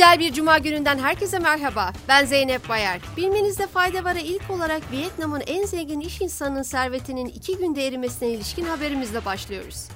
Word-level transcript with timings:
Güzel 0.00 0.20
bir 0.20 0.32
cuma 0.32 0.58
gününden 0.58 0.98
herkese 0.98 1.38
merhaba. 1.38 1.92
Ben 2.08 2.24
Zeynep 2.24 2.68
Bayar. 2.68 3.00
Bilmenizde 3.16 3.66
fayda 3.66 4.04
var 4.04 4.16
ilk 4.24 4.50
olarak 4.50 4.92
Vietnam'ın 4.92 5.42
en 5.46 5.66
zengin 5.66 6.00
iş 6.00 6.20
insanının 6.20 6.62
servetinin 6.62 7.26
iki 7.26 7.56
günde 7.56 7.86
erimesine 7.86 8.28
ilişkin 8.28 8.64
haberimizle 8.64 9.24
başlıyoruz. 9.24 9.88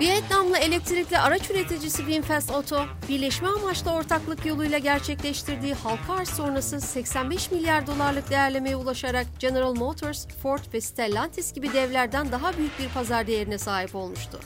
Vietnamlı 0.00 0.58
elektrikli 0.58 1.18
araç 1.18 1.50
üreticisi 1.50 1.96
Winfast 1.96 2.50
Auto, 2.50 2.84
birleşme 3.08 3.48
amaçlı 3.48 3.90
ortaklık 3.90 4.46
yoluyla 4.46 4.78
gerçekleştirdiği 4.78 5.74
halka 5.74 6.14
arz 6.14 6.28
sonrası 6.28 6.80
85 6.80 7.50
milyar 7.50 7.86
dolarlık 7.86 8.30
değerlemeye 8.30 8.76
ulaşarak 8.76 9.26
General 9.38 9.74
Motors, 9.74 10.26
Ford 10.42 10.74
ve 10.74 10.80
Stellantis 10.80 11.52
gibi 11.52 11.72
devlerden 11.72 12.32
daha 12.32 12.56
büyük 12.56 12.78
bir 12.78 12.88
pazar 12.88 13.26
değerine 13.26 13.58
sahip 13.58 13.94
olmuştu. 13.94 14.40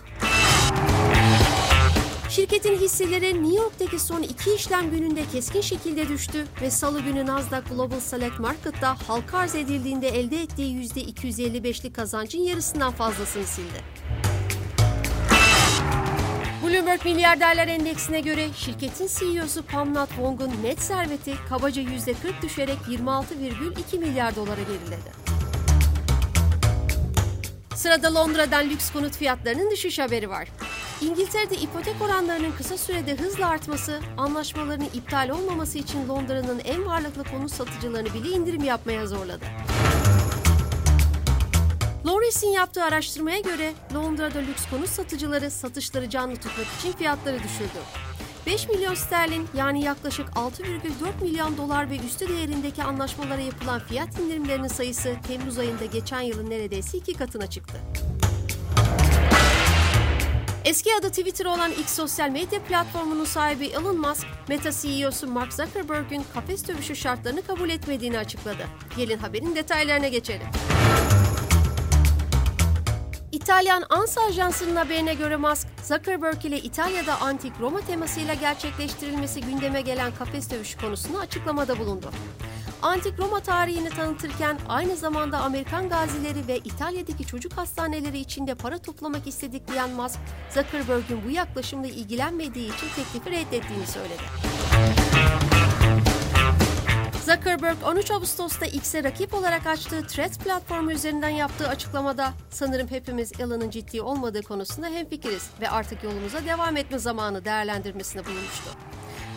Şirketin 2.31 2.75
hisseleri 2.75 3.43
New 3.43 3.57
York'taki 3.57 3.99
son 3.99 4.23
iki 4.23 4.55
işlem 4.55 4.91
gününde 4.91 5.23
keskin 5.33 5.61
şekilde 5.61 6.09
düştü 6.09 6.47
ve 6.63 6.71
salı 6.71 7.01
günü 7.01 7.27
Nasdaq 7.27 7.63
Global 7.71 8.01
Select 8.01 8.39
Market'ta 8.39 8.97
halka 9.09 9.39
arz 9.39 9.55
edildiğinde 9.55 10.09
elde 10.09 10.43
ettiği 10.43 10.89
%255'lik 10.89 11.95
kazancın 11.95 12.39
yarısından 12.39 12.93
fazlasını 12.93 13.45
sildi. 13.45 13.81
Bloomberg 16.63 17.05
Milyarderler 17.05 17.69
Endeksine 17.69 18.21
göre 18.21 18.49
şirketin 18.57 19.09
CEO'su 19.19 19.63
Pamnat 19.63 20.09
Wong'un 20.09 20.53
net 20.63 20.83
serveti 20.83 21.35
kabaca 21.49 21.83
%40 21.83 22.43
düşerek 22.43 22.79
26,2 22.89 23.99
milyar 23.99 24.37
dolara 24.37 24.63
geriledi. 24.63 25.20
Sırada 27.81 28.15
Londra'dan 28.15 28.71
lüks 28.71 28.93
konut 28.93 29.17
fiyatlarının 29.17 29.71
düşüş 29.71 29.99
haberi 29.99 30.31
var. 30.31 30.49
İngiltere'de 31.01 31.57
ipotek 31.57 32.03
oranlarının 32.03 32.53
kısa 32.53 32.79
sürede 32.79 33.17
hızla 33.17 33.49
artması, 33.49 34.01
anlaşmaların 34.17 34.87
iptal 34.95 35.29
olmaması 35.29 35.79
için 35.79 36.09
Londra'nın 36.09 36.59
en 36.59 36.87
varlıklı 36.87 37.25
konut 37.25 37.53
satıcılarını 37.53 38.15
bile 38.15 38.29
indirim 38.29 38.65
yapmaya 38.65 39.07
zorladı. 39.07 39.45
Loris'in 42.07 42.49
yaptığı 42.49 42.85
araştırmaya 42.85 43.41
göre 43.41 43.73
Londra'da 43.95 44.39
lüks 44.39 44.71
konut 44.71 44.89
satıcıları 44.89 45.51
satışları 45.51 46.11
canlı 46.11 46.37
tutmak 46.37 46.67
için 46.79 46.93
fiyatları 46.93 47.37
düşürdü. 47.37 47.79
5 48.47 48.69
milyon 48.69 48.95
sterlin 48.95 49.49
yani 49.57 49.85
yaklaşık 49.85 50.29
6,4 50.29 51.23
milyon 51.23 51.57
dolar 51.57 51.91
ve 51.91 51.97
üstü 51.97 52.29
değerindeki 52.29 52.83
anlaşmalara 52.83 53.41
yapılan 53.41 53.81
fiyat 53.81 54.19
indirimlerinin 54.19 54.69
sayısı 54.69 55.15
Temmuz 55.29 55.59
ayında 55.59 55.85
geçen 55.85 56.21
yılın 56.21 56.51
neredeyse 56.51 56.99
iki 56.99 57.15
katına 57.15 57.47
çıktı. 57.47 57.81
Eski 60.65 60.91
adı 61.01 61.09
Twitter 61.09 61.47
olan 61.47 61.73
X 61.73 61.95
sosyal 61.95 62.31
medya 62.31 62.63
platformunun 62.63 63.25
sahibi 63.25 63.67
Elon 63.67 64.01
Musk, 64.01 64.27
Meta 64.49 64.71
CEO'su 64.73 65.27
Mark 65.27 65.53
Zuckerberg'ün 65.53 66.25
kafes 66.35 66.69
dövüşü 66.69 66.97
şartlarını 66.97 67.43
kabul 67.43 67.71
etmediğini 67.71 68.19
açıkladı. 68.19 68.67
Gelin 68.97 69.19
haberin 69.19 69.57
detaylarına 69.57 70.09
geçelim. 70.09 70.47
İtalyan 73.41 73.85
ANSA 73.91 74.21
Ajansı'nın 74.21 74.77
haberine 74.77 75.15
göre 75.15 75.37
Musk, 75.37 75.67
Zuckerberg 75.85 76.45
ile 76.45 76.59
İtalya'da 76.59 77.21
antik 77.21 77.53
Roma 77.61 77.81
temasıyla 77.81 78.35
gerçekleştirilmesi 78.35 79.41
gündeme 79.41 79.81
gelen 79.81 80.15
kafes 80.15 80.51
dövüşü 80.51 80.81
konusunda 80.81 81.19
açıklamada 81.19 81.79
bulundu. 81.79 82.11
Antik 82.83 83.19
Roma 83.19 83.41
tarihini 83.41 83.89
tanıtırken 83.89 84.59
aynı 84.69 84.97
zamanda 84.97 85.39
Amerikan 85.39 85.89
gazileri 85.89 86.49
ve 86.49 86.59
İtalya'daki 86.59 87.27
çocuk 87.27 87.53
hastaneleri 87.53 88.19
içinde 88.19 88.55
para 88.55 88.79
toplamak 88.79 89.27
istedik 89.27 89.69
diyen 89.69 89.91
Musk, 89.91 90.19
Zuckerberg'ün 90.55 91.21
bu 91.27 91.31
yaklaşımla 91.31 91.87
ilgilenmediği 91.87 92.67
için 92.67 92.89
teklifi 92.97 93.31
reddettiğini 93.31 93.87
söyledi. 93.87 94.23
Zuckerberg 97.31 97.77
13 97.85 98.11
Ağustos'ta 98.11 98.67
X'e 98.67 99.05
rakip 99.05 99.35
olarak 99.35 99.67
açtığı 99.67 100.07
Threads 100.07 100.39
platformu 100.39 100.93
üzerinden 100.93 101.29
yaptığı 101.29 101.69
açıklamada 101.69 102.33
sanırım 102.51 102.89
hepimiz 102.89 103.33
Elon'un 103.41 103.71
ciddi 103.71 104.03
olmadığı 104.03 104.43
konusunda 104.43 104.89
hemfikiriz 104.89 105.51
ve 105.61 105.71
artık 105.71 106.05
yolumuza 106.05 106.45
devam 106.45 106.77
etme 106.77 106.99
zamanı 106.99 107.45
değerlendirmesine 107.45 108.25
bulunmuştu. 108.25 108.71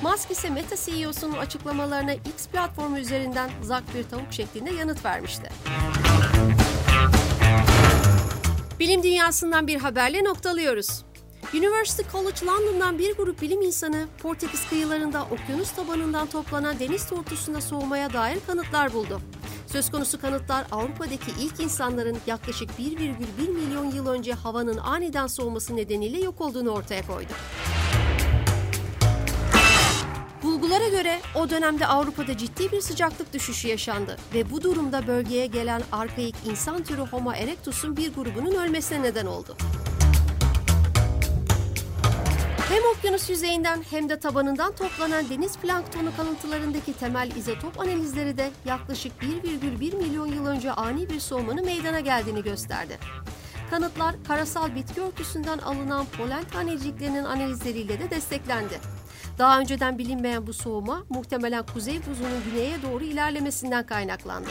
Musk 0.04 0.32
ise 0.32 0.50
Meta 0.50 0.76
CEO'sunun 0.76 1.38
açıklamalarına 1.38 2.14
X 2.14 2.48
platformu 2.48 2.98
üzerinden 2.98 3.50
zak 3.62 3.84
bir 3.96 4.04
tavuk 4.04 4.34
şeklinde 4.34 4.74
yanıt 4.74 5.06
vermişti. 5.06 5.50
Bilim 8.80 9.04
dünyasından 9.04 9.68
bir 9.68 9.80
haberle 9.80 10.24
noktalıyoruz. 10.24 11.04
University 11.54 12.04
College 12.12 12.46
London'dan 12.46 13.00
bir 13.00 13.16
grup 13.16 13.42
bilim 13.42 13.62
insanı 13.62 14.08
Portekiz 14.22 14.70
kıyılarında 14.70 15.24
okyanus 15.32 15.72
tabanından 15.72 16.28
toplanan 16.28 16.80
deniz 16.80 17.08
tortusunda 17.08 17.62
soğumaya 17.62 18.14
dair 18.14 18.38
kanıtlar 18.48 18.94
buldu. 18.94 19.22
Söz 19.68 19.92
konusu 19.92 20.22
kanıtlar 20.22 20.66
Avrupa'daki 20.72 21.32
ilk 21.42 21.60
insanların 21.60 22.18
yaklaşık 22.28 22.70
1,1 22.80 23.50
milyon 23.50 23.92
yıl 23.92 24.08
önce 24.08 24.34
havanın 24.34 24.78
aniden 24.78 25.28
soğuması 25.28 25.76
nedeniyle 25.76 26.20
yok 26.20 26.42
olduğunu 26.42 26.70
ortaya 26.70 27.08
koydu. 27.08 27.34
Bulgulara 30.44 30.88
göre 30.88 31.20
o 31.36 31.50
dönemde 31.50 31.88
Avrupa'da 31.88 32.38
ciddi 32.38 32.72
bir 32.72 32.82
sıcaklık 32.82 33.34
düşüşü 33.34 33.68
yaşandı 33.68 34.18
ve 34.34 34.52
bu 34.52 34.62
durumda 34.62 35.08
bölgeye 35.08 35.46
gelen 35.46 35.82
arkaik 35.92 36.36
insan 36.46 36.84
türü 36.84 37.02
Homo 37.02 37.34
erectus'un 37.34 37.98
bir 37.98 38.14
grubunun 38.14 38.56
ölmesine 38.56 39.04
neden 39.04 39.26
oldu. 39.26 39.58
Hem 42.74 42.84
okyanus 42.98 43.30
yüzeyinden 43.30 43.84
hem 43.90 44.10
de 44.10 44.20
tabanından 44.20 44.76
toplanan 44.76 45.30
deniz 45.30 45.58
planktonu 45.58 46.16
kalıntılarındaki 46.18 46.94
temel 46.94 47.32
izotop 47.32 47.80
analizleri 47.80 48.38
de 48.38 48.52
yaklaşık 48.66 49.12
1,1 49.22 49.96
milyon 49.96 50.28
yıl 50.28 50.46
önce 50.46 50.72
ani 50.72 51.10
bir 51.10 51.20
soğumanın 51.20 51.66
meydana 51.66 52.00
geldiğini 52.00 52.44
gösterdi. 52.44 52.98
Kanıtlar 53.70 54.16
karasal 54.28 54.76
bitki 54.76 55.02
örtüsünden 55.02 55.58
alınan 55.58 56.06
polen 56.06 56.44
taneciklerinin 56.44 57.24
analizleriyle 57.24 58.00
de 58.00 58.10
desteklendi. 58.10 58.80
Daha 59.38 59.60
önceden 59.60 59.98
bilinmeyen 59.98 60.48
bu 60.48 60.54
soğuma 60.54 61.04
muhtemelen 61.10 61.66
kuzey 61.74 62.00
buzunun 62.10 62.44
güneye 62.52 62.82
doğru 62.82 63.04
ilerlemesinden 63.04 63.86
kaynaklandı. 63.86 64.50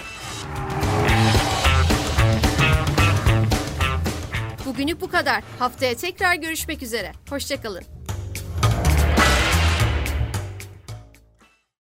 Bugünlük 4.66 5.00
bu 5.00 5.11
kadar. 5.11 5.43
Haftaya 5.59 5.94
tekrar 5.94 6.34
görüşmek 6.34 6.82
üzere. 6.82 7.12
Hoşçakalın. 7.31 8.02